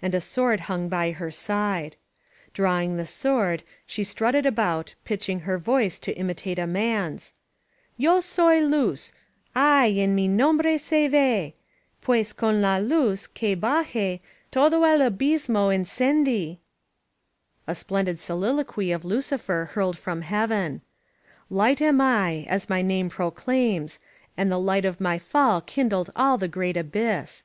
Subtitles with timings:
[0.00, 1.96] And a sword hung at her side.
[2.54, 7.32] Drawing the sword, she strut ted about, pitching her voice to imitate a man's: cc
[7.98, 9.12] Yo soy luz;
[9.54, 11.52] ay en mi nombre se vel
[12.02, 14.20] Ptiea con la Itiz Que haje
[14.50, 16.60] Todo el abismo encendi
[17.10, 20.80] '* A splendid soliloquy of Lucifer hurled from heaven:
[21.52, 23.98] *Tiight am I, as my name proclaims—
[24.38, 27.44] and the light of my fall kindled all the great abyss.